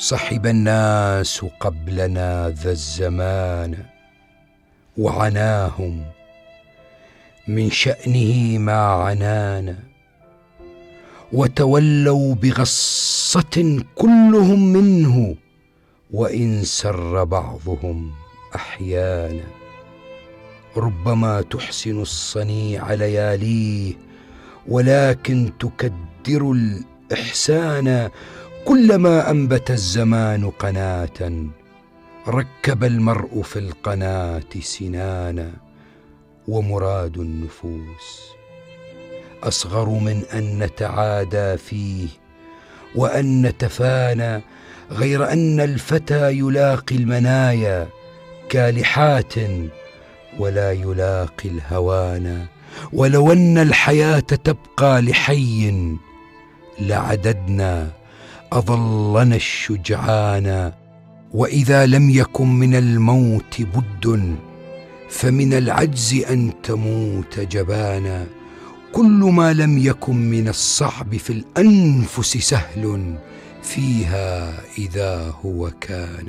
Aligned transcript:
صحب 0.00 0.46
الناس 0.46 1.44
قبلنا 1.60 2.48
ذا 2.48 2.70
الزمان 2.70 3.76
وعناهم 4.98 6.04
من 7.48 7.70
شأنه 7.70 8.58
ما 8.58 8.80
عنانا 8.80 9.78
وتولوا 11.32 12.34
بغصة 12.34 13.82
كلهم 13.94 14.72
منه 14.72 15.36
وإن 16.10 16.64
سر 16.64 17.24
بعضهم 17.24 18.10
أحيانا 18.54 19.44
ربما 20.76 21.42
تحسن 21.42 22.00
الصنيع 22.02 22.94
لياليه 22.94 23.94
ولكن 24.68 25.52
تكدر 25.58 26.52
الإحسان 26.52 28.10
كلما 28.64 29.30
أنبت 29.30 29.70
الزمان 29.70 30.50
قناة 30.50 31.46
ركب 32.28 32.84
المرء 32.84 33.42
في 33.42 33.58
القناة 33.58 34.42
سنانا 34.60 35.50
ومراد 36.48 37.18
النفوس. 37.18 38.30
أصغر 39.42 39.88
من 39.88 40.22
أن 40.34 40.58
نتعادى 40.58 41.56
فيه 41.56 42.08
وأن 42.94 43.46
نتفانى 43.46 44.42
غير 44.90 45.32
أن 45.32 45.60
الفتى 45.60 46.30
يلاقي 46.30 46.96
المنايا 46.96 47.88
كالحات 48.48 49.34
ولا 50.38 50.72
يلاقي 50.72 51.48
الهوانا 51.48 52.46
ولو 52.92 53.32
أن 53.32 53.58
الحياة 53.58 54.20
تبقى 54.20 55.02
لحي 55.02 55.96
لعددنا 56.80 57.99
أظلنا 58.52 59.36
الشجعان 59.36 60.72
وإذا 61.34 61.86
لم 61.86 62.10
يكن 62.10 62.48
من 62.48 62.74
الموت 62.74 63.62
بد 63.62 64.36
فمن 65.10 65.52
العجز 65.54 66.24
أن 66.30 66.52
تموت 66.62 67.40
جبانا 67.40 68.26
كل 68.92 69.30
ما 69.34 69.52
لم 69.52 69.78
يكن 69.78 70.16
من 70.16 70.48
الصعب 70.48 71.16
في 71.16 71.30
الأنفس 71.30 72.36
سهل 72.36 73.14
فيها 73.62 74.52
إذا 74.78 75.34
هو 75.44 75.70
كان. 75.80 76.26